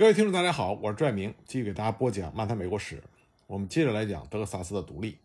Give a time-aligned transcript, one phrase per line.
[0.00, 3.02] 各位听众，大家好，我是拽明，继续给大家播讲漫谈美国史。
[3.46, 5.18] 我们接着来讲德克萨斯的独立。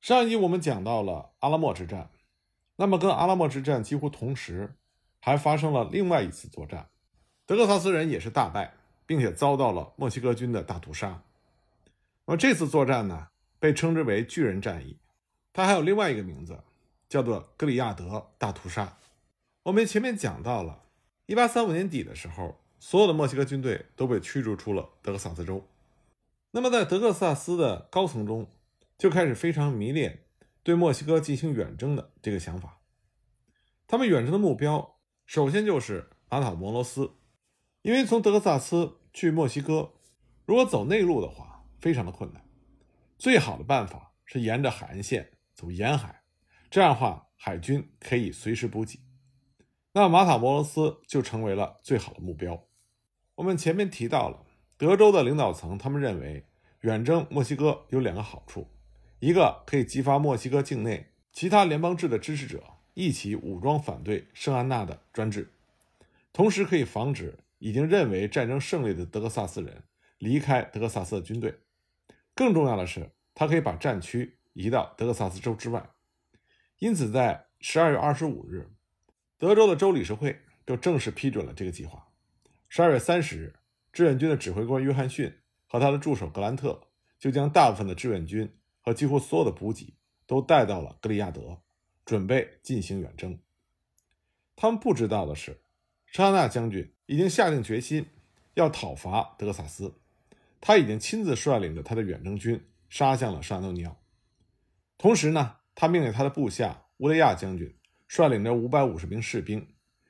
[0.00, 2.10] 上一集我们讲到了阿拉莫之战，
[2.74, 4.74] 那么跟阿拉莫之战几乎同时，
[5.20, 6.88] 还发生了另外一次作战，
[7.46, 8.74] 德克萨斯人也是大败，
[9.06, 11.22] 并且遭到了墨西哥军的大屠杀。
[12.26, 13.28] 那么这次作战呢，
[13.60, 14.98] 被称之为巨人战役，
[15.52, 16.58] 它还有另外一个名字，
[17.08, 18.98] 叫做格里亚德大屠杀。
[19.62, 20.82] 我们前面讲到了，
[21.26, 22.56] 一八三五年底的时候。
[22.86, 25.66] 所有的墨西哥军队都被驱逐出了德克萨斯州。
[26.50, 28.46] 那么，在德克萨斯的高层中，
[28.98, 30.26] 就开始非常迷恋
[30.62, 32.80] 对墨西哥进行远征的这个想法。
[33.86, 37.12] 他们远征的目标，首先就是马塔摩罗斯，
[37.80, 39.94] 因为从德克萨斯去墨西哥，
[40.44, 42.44] 如果走内陆的话，非常的困难。
[43.16, 46.22] 最好的办法是沿着海岸线走沿海，
[46.70, 49.00] 这样的话，海军可以随时补给。
[49.94, 52.62] 那马塔摩罗斯就成为了最好的目标。
[53.36, 54.44] 我们前面提到了
[54.76, 56.44] 德州的领导层，他们认为
[56.80, 58.68] 远征墨西哥有两个好处：
[59.18, 62.62] 一个可以激发墨西哥境内其他联邦制的支持者
[62.94, 65.52] 一起武装反对圣安娜的专制，
[66.32, 69.82] 同时可以防止已经认为战争胜利的德克萨斯人
[70.18, 71.50] 离开德克萨斯的军队；
[72.34, 75.90] 更重要的是，他可以把战区移到德克萨斯州之外。
[76.78, 78.68] 因此，在十二月二十五日，
[79.38, 82.03] 德州的州理事会就正式批准了这个计划。
[82.76, 83.54] 十二月三十日，
[83.92, 85.32] 志愿军的指挥官约翰逊
[85.68, 86.88] 和他的助手格兰特
[87.20, 89.94] 就将大部分的志愿军和几乎所有的补给
[90.26, 91.62] 都带到了格里亚德，
[92.04, 93.38] 准备进行远征。
[94.56, 95.60] 他们不知道的是，
[96.06, 98.06] 沙纳将军已经下定决心
[98.54, 99.94] 要讨伐德克萨斯，
[100.60, 103.96] 他已经亲自率领着他的远征军杀向了圣安东尼奥。
[104.98, 107.72] 同时呢，他命令他的部下乌雷亚将军
[108.08, 109.64] 率领着五百五十名士兵，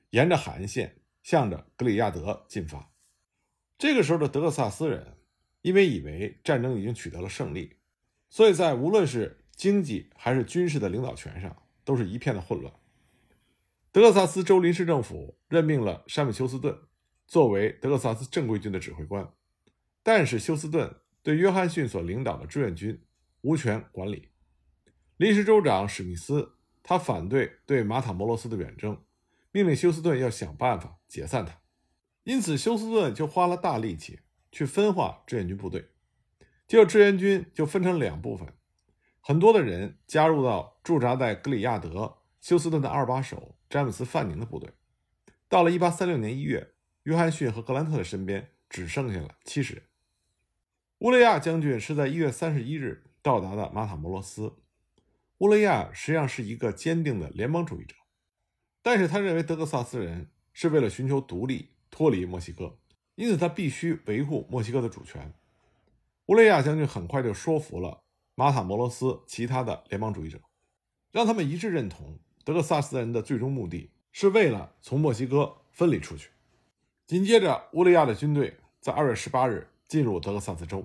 [0.09, 1.03] 沿着海岸线。
[1.25, 2.93] 向着格里亚德进发。
[3.77, 5.17] 这个时候的德克萨斯人，
[5.63, 7.79] 因为以为战争已经取得了胜利，
[8.31, 12.73] 所以在无论是经济还是军事的领导权上，都是一片的混乱。
[13.91, 16.79] 德克萨斯州临时政府任命了山姆休斯顿
[17.27, 19.29] 作为德克萨斯正规军的指挥官，
[20.03, 23.03] 但是休斯顿对约翰逊所领导的志愿军
[23.41, 24.29] 无权管理。
[25.17, 29.03] 临时州长史密斯他反对对马塔摩罗斯的远征。
[29.55, 31.61] 命令休斯顿要想办法解散他，
[32.25, 34.19] 因此休斯顿就花了大力气
[34.51, 35.91] 去分化志愿军部队，
[36.67, 38.53] 结果志愿军就分成两部分，
[39.21, 44.73] 很多的人加入到驻扎在格里亚德休斯顿的二把手詹姆斯范宁的部队。
[45.49, 49.85] 到了1836年1月，约翰逊和格兰特的身边只剩下了七十人。
[50.99, 54.57] 乌雷亚将军是在1月31日到达的马塔摩罗斯。
[55.39, 57.95] 乌雷亚实际上是一个坚定的联邦主义者。
[58.85, 62.77] 但是他认为德克萨斯人是为了寻求独立、脱离墨西哥，
[63.15, 65.33] 因此他必须维护墨西哥的主权。
[66.27, 68.03] 乌雷亚将军很快就说服了
[68.35, 70.39] 马塔摩罗斯其他的联邦主义者，
[71.11, 76.29] 让他们一致认同德克萨斯人的最终目的是为了从墨西哥分离出去。
[77.07, 80.85] 紧接着，乌雷亚的军队在二月十八日进入德克萨斯州。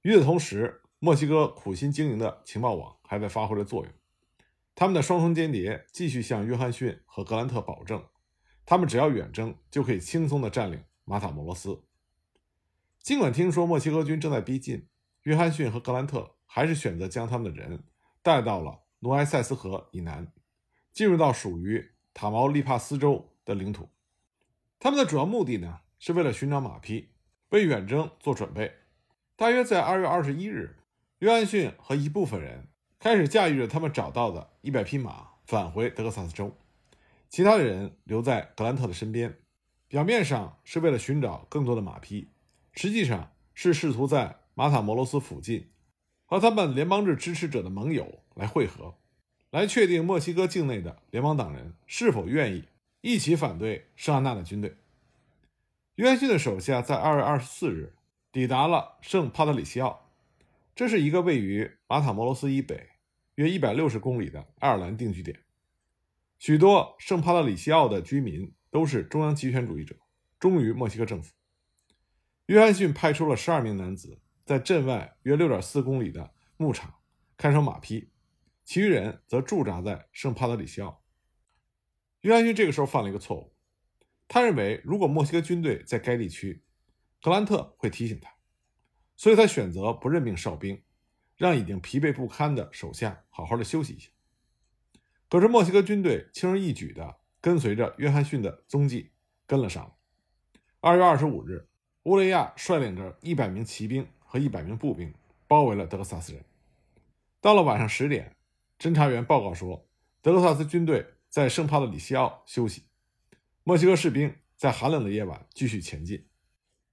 [0.00, 3.92] 与此同时，墨西哥苦心经营的情报网还在发挥着作用。
[4.74, 8.04] 他们的双重间谍继续向约翰逊和格兰特保证，
[8.64, 11.84] 他们只要远征就可以轻松地占领马塔摩罗斯。
[13.00, 14.88] 尽管听说墨西哥军正在逼近，
[15.22, 17.84] 约翰逊和格兰特还是选择将他们的人
[18.22, 20.32] 带到了努埃塞斯河以南，
[20.92, 23.90] 进入到属于塔毛利帕斯州的领土。
[24.78, 27.10] 他们的主要目的呢，是为了寻找马匹，
[27.50, 28.72] 为远征做准备。
[29.36, 30.78] 大约在二月二十一日，
[31.18, 32.68] 约翰逊和一部分人。
[33.02, 36.56] 开始驾驭着他们找到的一百匹马返回德克萨斯州，
[37.28, 39.38] 其他的人留在格兰特的身边。
[39.88, 42.28] 表面上是为了寻找更多的马匹，
[42.70, 45.68] 实际上是试图在马塔摩罗斯附近
[46.26, 48.94] 和他们联邦制支持者的盟友来会合，
[49.50, 52.68] 来确定墨西哥境内的联邦党人是否愿意
[53.00, 54.76] 一起反对圣安娜的军队。
[55.96, 57.96] 约翰逊的手下在二月二十四日
[58.30, 60.08] 抵达了圣帕特里西奥，
[60.76, 62.90] 这是一个位于马塔摩罗斯以北。
[63.36, 65.42] 约一百六十公里的爱尔兰定居点，
[66.38, 69.96] 许多圣帕特里西奥的居民都是中央集权主义者，
[70.38, 71.34] 忠于墨西哥政府。
[72.46, 76.96] 约翰逊派出了十二名男子，在镇外约六点四公里的牧场
[77.38, 78.10] 看守马匹，
[78.64, 81.02] 其余人则驻扎在圣帕特里西奥。
[82.20, 83.54] 约翰逊这个时候犯了一个错误，
[84.28, 86.62] 他认为如果墨西哥军队在该地区，
[87.22, 88.30] 格兰特会提醒他，
[89.16, 90.82] 所以他选择不任命哨兵。
[91.42, 94.08] 让已经疲惫不堪的手下好好的休息一下。
[95.28, 99.10] 可是墨西哥军队轻而易举地跟随着约翰逊的踪迹
[99.44, 99.90] 跟了上来。
[100.78, 101.66] 二月二十五日，
[102.04, 105.12] 乌雷亚率领着一百名骑兵和一百名步兵
[105.48, 106.44] 包围了德克萨斯人。
[107.40, 108.36] 到了晚上十点，
[108.78, 109.88] 侦查员报告说，
[110.20, 112.84] 德克萨斯军队在圣帕特里西奥休息。
[113.64, 116.28] 墨西哥士兵在寒冷的夜晚继续前进。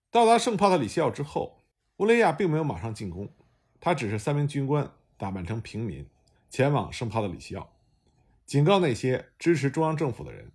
[0.10, 1.62] 到达圣帕特里西奥之后，
[1.98, 3.31] 乌雷亚并没有马上进攻，
[3.79, 6.05] 他只是三名军官打扮成平民，
[6.49, 7.73] 前往圣帕特里西奥，
[8.45, 10.51] 警告那些支持中央政府的人，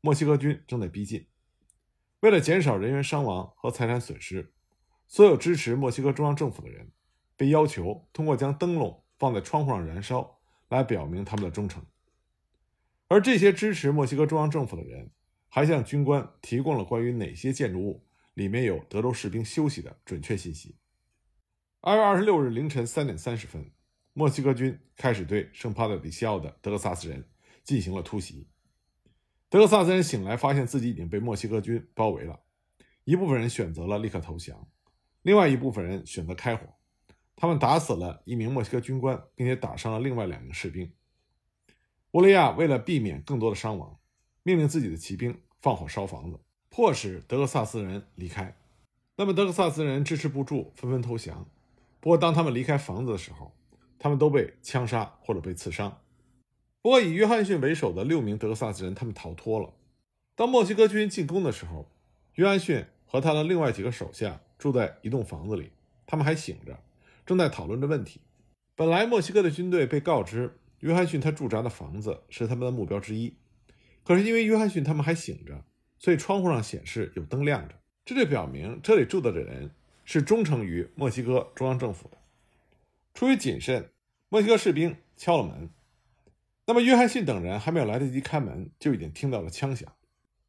[0.00, 1.26] 墨西哥军正在逼近。
[2.20, 4.52] 为了减少人员伤亡和财产损失，
[5.06, 6.90] 所有支持墨西哥中央政府的人
[7.36, 10.38] 被要求通过将灯笼放在窗户上燃烧
[10.68, 11.84] 来表明他们的忠诚。
[13.08, 15.10] 而这些支持墨西哥中央政府的人
[15.48, 20.74] 还向军官提供了关于哪些建筑物里面有德州士兵休息的准确信息。
[21.86, 23.70] 二月二十六日凌晨三点三十分，
[24.14, 27.28] 墨西哥军开始对圣帕特里西奥的德克萨斯人
[27.62, 28.48] 进行了突袭。
[29.50, 32.40] 德克萨斯人醒来，发现自己已经被墨西哥军包围了。
[33.04, 34.66] 一部分人选择了立刻投降，
[35.20, 36.66] 另外一部分人选择开火。
[37.36, 40.90] 他们打死了一名墨西哥军官，并且打伤了另外两名士兵。
[42.12, 43.98] 乌雷亚为了避免更多的伤亡，
[44.42, 46.40] 命令自己的骑兵放火烧房子，
[46.70, 48.56] 迫使德克萨斯人离开。
[49.16, 51.46] 那么，德克萨斯人支持不住，纷纷投降。
[52.04, 53.56] 不过，当他们离开房子的时候，
[53.98, 56.02] 他们都被枪杀或者被刺伤。
[56.82, 59.72] 不过，以约翰逊为首的六名德克萨斯人，他们逃脱了。
[60.34, 61.90] 当墨西哥军进攻的时候，
[62.34, 65.70] 约翰逊和他的另外几个手下住在一栋房子里，
[66.04, 66.78] 他们还醒着，
[67.24, 68.20] 正在讨论着问题。
[68.76, 73.32] 本来，墨西哥的军队被告知约翰逊他驻扎的房子是他们的目标之一，
[74.04, 75.64] 可是因为约翰逊他们还醒着，
[75.98, 77.74] 所以窗户上显示有灯亮着，
[78.04, 79.70] 这就表明这里住的人
[80.04, 82.18] 是忠诚于墨西哥中央政府的。
[83.14, 83.90] 出于谨慎，
[84.28, 85.70] 墨西哥士兵敲了门。
[86.66, 89.92] 那么，约翰逊等人还没有来得及开门，就已经听到了枪响。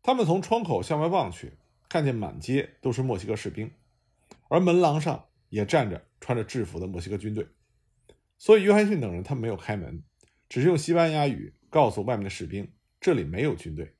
[0.01, 1.53] 他们从窗口向外望去，
[1.89, 3.71] 看见满街都是墨西哥士兵，
[4.47, 7.47] 而门廊上也站着穿着制服的墨西哥军队。
[8.37, 10.03] 所以，约翰逊等人他没有开门，
[10.47, 13.93] 只是用西班牙语告诉外面的士兵，这里没有军队。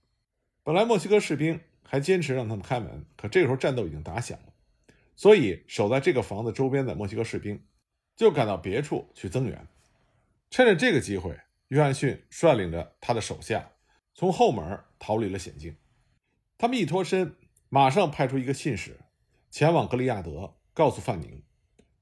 [0.63, 4.54] 本来墨西哥士兵还坚持让他们开门，可这个时候战斗已经打响了，
[5.16, 7.66] 所以守在这个房子周边的墨西哥士兵
[8.16, 9.68] 就赶到别处去增援。
[10.50, 11.40] 趁着这个机会。
[11.70, 13.72] 约翰逊率领着他的手下
[14.14, 15.76] 从后门逃离了险境。
[16.60, 17.36] 他们一脱身，
[17.70, 19.00] 马上派出一个信使
[19.50, 21.44] 前往格里亚德，告诉范宁，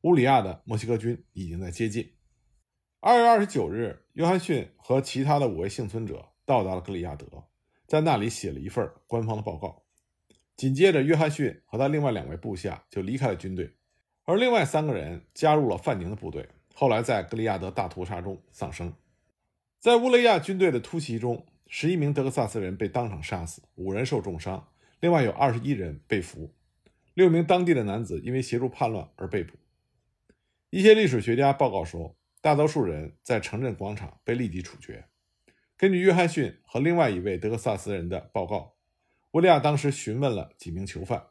[0.01, 2.13] 乌里亚的墨西哥军已经在接近。
[2.99, 7.25] 二月二十九日，约翰逊和其他的五位幸存者到达了格里亚德，
[7.87, 9.82] 在那里写了一份官方的报告。
[10.55, 13.73] 紧接着，约翰逊和他另外两位部下就离开了军队，
[14.23, 18.93] 而另外三个人加入了范宁的部队，后来在格里亚德大屠杀中丧生。
[19.79, 24.67] 在乌雷亚军队的突袭中，十一名德克萨斯人被当场杀死，五人受重伤，
[24.99, 26.53] 另外有二十一人被俘，
[27.15, 29.57] 六名当地的男子因为协助叛乱而被捕。
[30.69, 35.05] 一些历史学家报告说，大多数人在城镇广场被立即处决。
[35.75, 38.75] 根据约翰逊和另外一位德克萨斯人的报告，
[39.33, 41.29] 乌利亚当时询问了几名囚犯，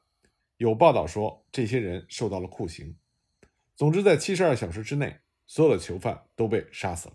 [0.57, 2.97] 有报道说这些人受到了酷刑。
[3.77, 7.15] 总之，在七十二小时之内，所有的囚犯都被杀死了。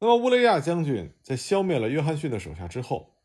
[0.00, 3.16] 那么，乌利亚将军在消灭了约翰逊的手下之后，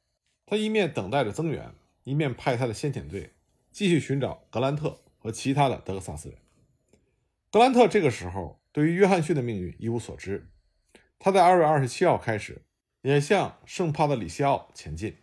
[0.46, 1.76] 他一面等待着增援，
[2.06, 3.34] 一面派他的先遣队
[3.70, 6.38] 继续寻找格兰特和其他的德克萨斯人。
[7.52, 10.48] 格兰特这个时候对于约翰逊的命运一无所知，
[11.20, 12.62] 他在二月二十七号开始
[13.02, 15.18] 也向圣帕特里西奥前进。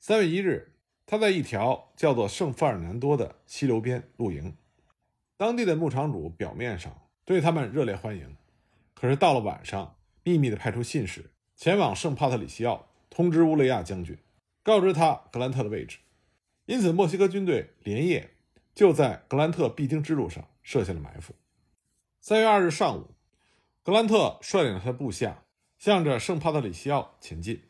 [0.00, 0.74] 三月一日，
[1.10, 4.54] 他在一条叫做圣费尔南多的溪流边露营，
[5.38, 8.36] 当地的牧场主表面上对他们热烈欢迎，
[8.94, 9.94] 可是到了晚上。
[10.24, 14.18] 秘密地派出信使前往圣帕特里西奥，通知乌雷亚将军，
[14.62, 16.00] 告知他格兰特的位置。
[16.66, 18.34] 因此，墨西哥军队连夜
[18.74, 21.34] 就在格兰特必经之路上设下了埋伏。
[22.20, 23.14] 三月二日上午，
[23.82, 25.44] 格兰特率领他的部下
[25.78, 27.62] 向着圣帕特里西奥前进。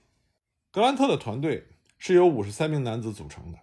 [0.73, 1.69] 格兰特的团队
[1.99, 3.59] 是由五十三名男子组成的。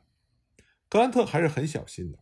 [0.88, 2.20] 格兰特还是很小心的，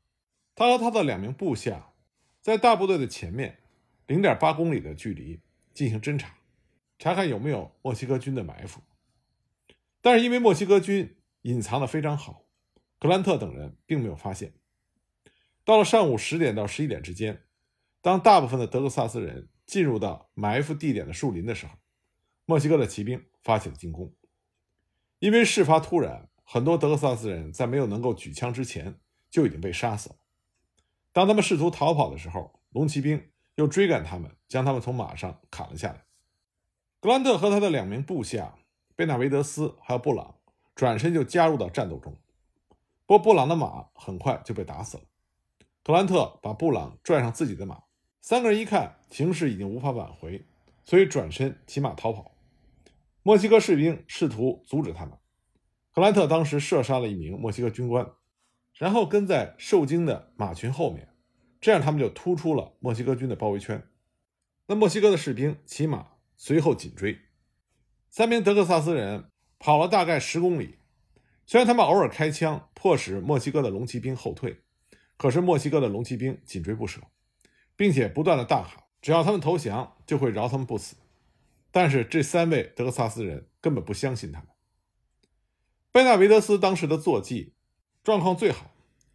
[0.56, 1.94] 他和他的两名部下
[2.42, 3.60] 在大部队的前面
[4.08, 5.42] 零点八公里的距离
[5.74, 6.38] 进行侦查。
[7.00, 8.82] 查看有没有墨西哥军的埋伏，
[10.00, 12.46] 但是因为墨西哥军隐藏的非常好，
[12.98, 14.54] 格兰特等人并没有发现。
[15.66, 17.44] 到了上午十点到十一点之间，
[18.02, 21.76] 当大部分的德克萨斯人进入到埋伏地点的树林的时候，
[22.46, 24.14] 墨西哥的骑兵发起了进攻。
[25.24, 29.00] 因为事发突然，很多德克萨斯人在没有能够举枪之前
[29.30, 30.16] 就已经被杀死了。
[31.14, 36.04] 当他们试图逃跑的时候，龙骑兵又追赶他们，将他们从马上砍了下来。
[37.00, 38.56] 格兰特和他的两名部下
[38.98, 40.36] 贝纳维德斯还有布朗
[40.76, 42.18] 转身就加入到战斗中，
[43.06, 45.04] 不过布朗的马很快就被打死了。
[45.84, 47.84] 格兰特把布朗拽上自己的马，
[48.20, 50.46] 三个人一看形势已经无法挽回，
[50.84, 52.33] 所以转身骑马逃跑。
[53.26, 55.18] 墨西哥士兵试图阻止他们，
[55.94, 58.06] 格兰特当时射杀了一名墨西哥军官，
[58.74, 61.08] 然后跟在受惊的马群后面，
[61.62, 63.82] 这样他们就突出了墨西哥军的包围圈。
[64.68, 67.18] 那墨西哥的士兵骑马随后紧追，
[68.10, 70.80] 三名德克萨斯人跑了大概十公里。
[71.46, 74.64] 虽然他们偶尔开枪，迫使墨西哥的龙骑兵后退，
[75.16, 77.00] 可是墨西哥的龙骑兵紧追不舍，
[77.78, 80.98] 并且不断的大喊：“只要他们投降，就会饶他们不死。”
[81.74, 84.50] 但是这三位德克萨斯人根本不相信他们。
[85.92, 87.56] 贝纳维德斯当时的坐骑
[88.04, 88.70] 状况最好，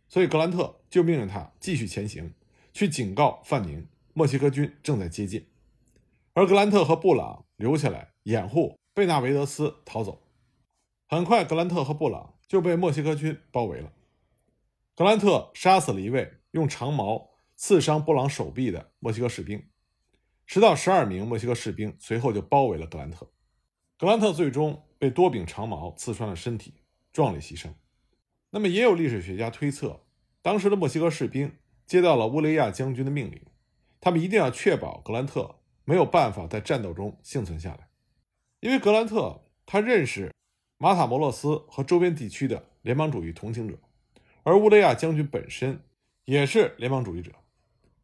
[0.08, 2.34] 所以格兰特就命令他继续前行，
[2.72, 5.46] 去警告范宁，墨西哥军正在接近。
[6.34, 10.20] 而格兰特和布朗留下来掩护贝纳维德斯逃走。
[11.06, 13.92] 很快，格兰特和布朗就被墨西哥军包围了。
[14.96, 19.64] 格兰特杀死了一位用长矛刺伤布朗手臂的墨西哥士兵，
[20.48, 23.30] 十到十二名墨西哥士兵随后就包围了格兰特。
[23.98, 26.72] 格兰特最终被多柄长矛刺穿了身体，
[27.12, 27.68] 壮烈牺牲。
[28.48, 30.06] 那么，也有历史学家推测，
[30.40, 31.52] 当时的墨西哥士兵
[31.84, 33.42] 接到了乌雷亚将军的命令，
[34.00, 37.88] 他们一定要确保格兰特没有办法在战斗中幸存下来，
[38.60, 40.32] 因为格兰特他认识。
[40.80, 43.76] 马塔摩洛斯和周边地区的联邦主义同情者，
[44.44, 45.82] 而乌雷亚将军本身
[46.24, 47.32] 也是联邦主义者，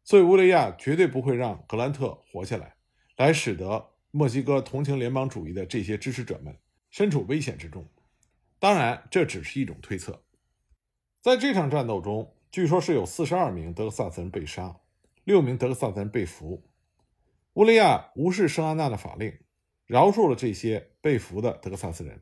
[0.05, 2.75] 所以乌雷亚绝对不会让格兰特活下来，
[3.17, 6.57] 来使得墨西哥同情联邦主义的这些支持者们
[6.89, 7.85] 身处危险之中。
[8.59, 10.23] 当然，这只是一种推测。
[11.21, 14.79] 在这场战斗中，据说是有四十二名德克萨斯人被杀，
[15.25, 16.63] 六名德克萨斯人被俘。
[17.55, 19.37] 乌雷亚无视圣安娜的法令，
[19.87, 22.21] 饶恕了这些被俘的德克萨斯人。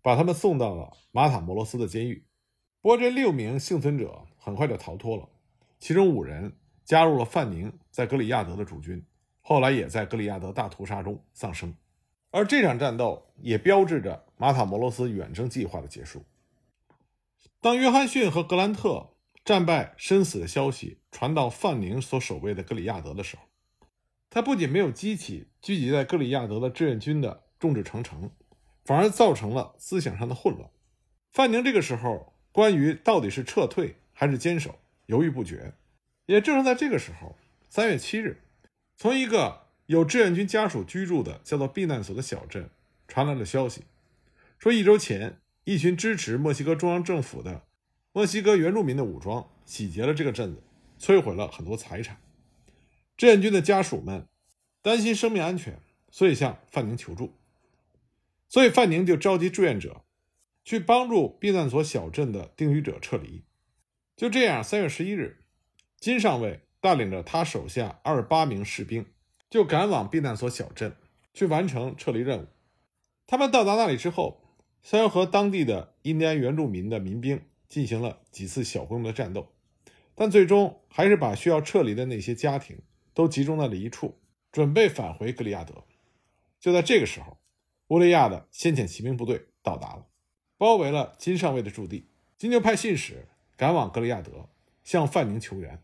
[0.00, 2.24] 把他们送到了马塔摩罗斯的监狱。
[2.80, 5.28] 不过，这六名幸存者很快就逃脱了，
[5.78, 6.56] 其中五人
[6.88, 9.04] 加入了范宁在格里亚德的主军，
[9.42, 11.74] 后来也在格里亚德大屠杀中丧生。
[12.30, 16.24] 而这场战斗也标志着马塔摩罗斯远征计划的结束。
[17.60, 19.10] 当约翰逊和格兰特
[19.44, 23.42] 战败身死的消息传到范宁所守卫的格里亚德的时候，
[24.30, 28.30] 他不仅没有激起聚集在格里亚德的志愿军的众志成城。
[28.86, 30.70] 反而造成了思想上的混乱。
[31.32, 35.74] 范宁这个时候关于到底是撤退还是坚守犹豫不决。
[36.28, 37.38] 也正是在这个时候，
[37.70, 38.42] 三月七日，
[38.98, 42.68] 从一个有志愿军家属居住的叫做避难所的小镇
[43.06, 43.84] 传来了消息，
[44.58, 47.64] 说一周前一群支持墨西哥中央政府的
[48.12, 50.62] 墨西哥原住民的武装洗劫了这个镇子，
[51.00, 52.18] 摧毁了很多财产。
[53.16, 54.28] 志愿军的家属们
[54.82, 55.80] 担心生命安全，
[56.10, 57.32] 所以向范宁求助。
[58.50, 60.04] 所以范宁就召集志愿者，
[60.62, 63.44] 去帮助避难所小镇的定居者撤离。
[64.14, 65.44] 就这样，三月十一日，
[66.00, 69.06] 金上尉带领着他手下二十八名士兵，
[69.50, 70.96] 就赶往避难所小镇，
[71.34, 72.46] 去完成撤离任务。
[73.26, 74.40] 他们到达那里之后，
[74.82, 79.52] 虽然和当地的印第安原住民的民兵进行了几次小规模的战斗，
[80.14, 82.78] 但最终还是把需要撤离的那些家庭
[83.12, 84.18] 都集中在了一处，
[84.52, 85.84] 准备返回格里亚德。
[86.60, 87.36] 就在这个时候。
[87.88, 90.04] 乌雷亚的先遣骑兵部队到达了，
[90.58, 92.10] 包围了金上尉的驻地。
[92.36, 93.26] 金就派信使
[93.56, 94.50] 赶往格里亚德，
[94.84, 95.82] 向范宁求援。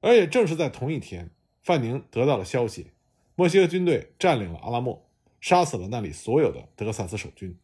[0.00, 1.30] 而也正是在同一天，
[1.62, 2.92] 范宁得到了消息，
[3.34, 5.08] 墨西哥军队占领了阿拉莫，
[5.40, 7.58] 杀死了那里所有的德克萨斯守军。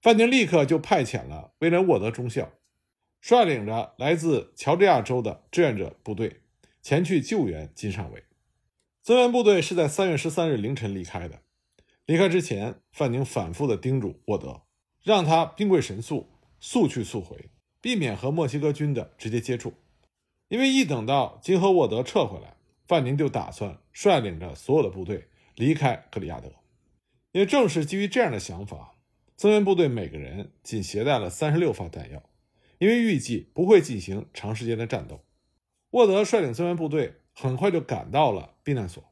[0.00, 2.52] 范宁立刻就派遣了威廉沃德中校，
[3.20, 6.42] 率领着来自乔治亚州的志愿者部队
[6.82, 8.22] 前去救援金上尉。
[9.02, 11.40] 增援部队是在三月十三日凌晨离开的。
[12.04, 14.62] 离开之前，范宁反复地叮嘱沃德，
[15.02, 16.28] 让他兵贵神速，
[16.60, 19.72] 速去速回，避免和墨西哥军的直接接触。
[20.48, 26.52] 因为一等到金和沃德撤回来，范宁就打算率领着所有的部队离开格里亚德。
[27.32, 28.94] 也正是基于这样的想法，
[29.36, 32.22] 增援部队每个人仅携带了三十六发弹药，
[32.78, 35.24] 因为预计不会进行长时间的战斗。
[35.90, 39.02] 沃德率领增援部队很快就赶到了避难所，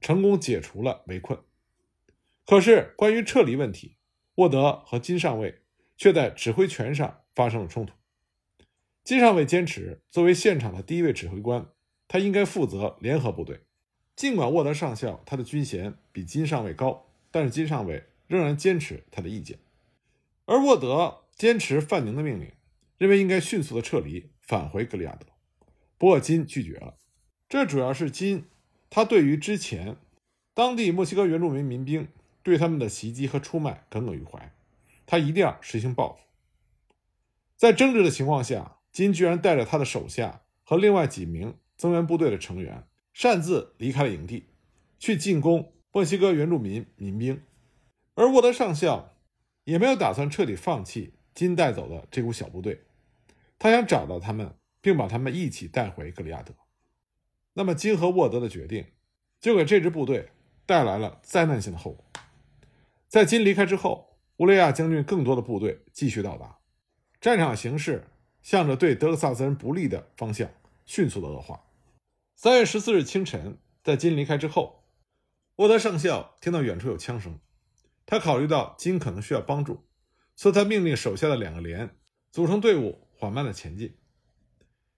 [0.00, 1.38] 成功解除了围困。
[2.46, 3.96] 可是，关于撤离问题，
[4.36, 5.62] 沃德和金上尉
[5.96, 7.92] 却在指挥权上发生了冲突。
[9.08, 11.66] 金上尉坚持，作为现场的第一位指挥官，
[12.06, 13.62] 他应该负责联合部队。
[14.14, 19.60] 尽管沃德上校他的军衔比金上尉高，但是金上尉仍然坚持他的意见。
[20.44, 22.52] 而沃德坚持范宁的命令，
[22.98, 25.26] 认为应该迅速的撤离，返回格里亚德。
[25.96, 26.98] 不过金拒绝了，
[27.48, 28.44] 这主要是金
[28.90, 29.96] 他对于之前
[30.52, 32.08] 当地墨西哥原住民民兵。
[32.42, 34.54] 对他们的袭击和出卖耿耿于怀，
[35.06, 36.26] 他一定要实行报复。
[37.56, 44.46] 在争执的情况下，金居然带着他的手下和另外几名增援部队的成员擅自离开了营地，
[44.98, 47.42] 去进攻墨西哥原住民民兵，
[48.14, 49.16] 而沃德上校
[49.64, 52.82] 也没有打算彻底放弃金带走的这股小部队，
[53.58, 56.54] 他想找到他们，并把他们一起带回格里亚德。
[57.54, 58.84] 那么，金和沃德的决定
[59.40, 60.30] 就给这支部队
[60.64, 62.04] 带来了灾难性的后果。
[63.08, 66.58] 在金离开之后，乌雷亚将军更多的部队继续到达，
[67.20, 68.04] 战场形势
[68.42, 70.50] 向着对德克萨斯人不利的方向
[70.84, 71.64] 迅速的恶化。
[72.34, 74.84] 三月十四日清晨，在金离开之后，
[75.56, 77.38] 沃德上校听到远处有枪声，
[78.06, 79.84] 他考虑到金可能需要帮助，
[80.36, 81.96] 所以他命令手下的两个连
[82.30, 83.96] 组成队伍，缓慢的前进。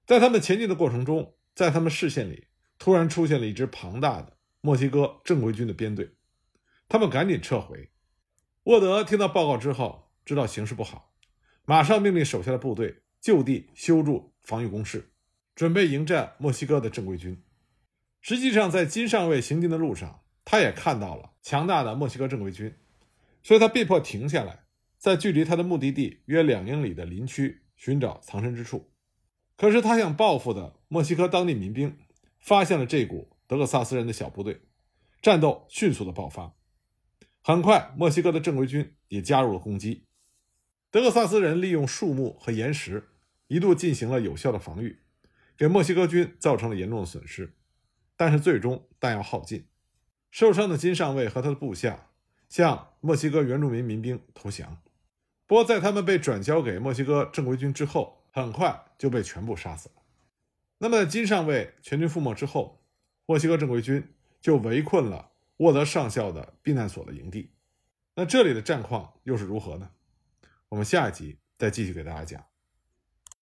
[0.06, 6.10] 在他们前进的过程中，在他们视线里突然出现了一支庞大的墨西哥正规军的编队，
[6.88, 7.90] 他们赶紧撤回。
[8.64, 11.14] 沃德听到报告之后，知道形势不好，
[11.64, 15.10] 马上命令手下的部队就地修筑防御工事，
[15.54, 17.42] 准备迎战墨西哥的正规军。
[18.20, 22.74] 实际上，在金上尉行进的路上，他也看到了强大的墨西哥正规军，
[23.42, 24.64] 所以他被迫停下来，
[24.98, 28.90] 在距离他的目的地约两英里的林区寻找藏身之处。
[29.56, 31.98] 可是，他想报复的墨西哥当地民兵
[32.38, 34.62] 发现了这股德克萨斯人的小部队，
[35.20, 36.54] 战斗迅速的爆发。
[37.42, 40.06] 很快，墨西哥的正规军也加入了攻击。
[40.90, 43.09] 德克萨斯人利用树木和岩石，
[43.50, 45.00] 一度进行了有效的防御，
[45.56, 47.52] 给墨西哥军造成了严重的损失。
[48.16, 49.66] 但是最终弹药耗尽，
[50.30, 52.06] 受伤的金上尉和他的部下
[52.48, 54.80] 向墨西哥原住民民兵投降。
[55.48, 59.96] 不过，在他们被转交给墨西哥正规军之后，很快就被全部杀死了。
[60.78, 62.84] 那么，金上尉全军覆没之后，
[63.26, 65.32] 墨西哥正规军就围困了。
[65.56, 67.50] 沃德上校的避难所的营地，
[68.14, 69.90] 那这里的战况又是如何呢？
[70.68, 72.49] 我们下一集再继续给大家讲。